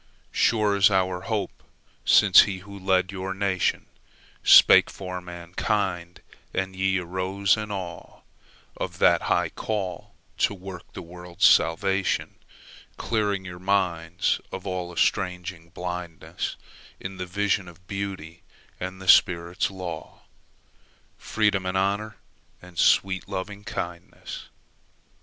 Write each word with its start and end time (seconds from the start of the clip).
Sure 0.31 0.75
is 0.75 0.89
our 0.89 1.21
hope 1.21 1.61
since 2.03 2.41
he 2.41 2.57
who 2.65 2.79
led 2.79 3.11
your 3.11 3.35
nationSpake 3.35 4.89
for 4.89 5.21
mankind, 5.21 6.21
and 6.55 6.75
ye 6.75 6.97
arose 6.97 7.55
in 7.55 7.69
aweOf 7.69 8.97
that 8.97 9.21
high 9.21 9.49
call 9.49 10.15
to 10.39 10.55
work 10.55 10.91
the 10.93 11.03
world's 11.03 11.45
salvation; 11.45 12.33
Clearing 12.97 13.45
your 13.45 13.59
minds 13.59 14.41
of 14.51 14.65
all 14.65 14.91
estranging 14.91 15.69
blindnessIn 15.69 16.57
the 17.19 17.27
vision 17.27 17.67
of 17.67 17.85
Beauty 17.85 18.41
and 18.79 18.99
the 18.99 19.07
Spirit's 19.07 19.69
law, 19.69 20.21
Freedom 21.19 21.63
and 21.67 21.77
Honour 21.77 22.17
and 22.59 22.79
sweet 22.79 23.27
Lovingkindness. 23.27 24.49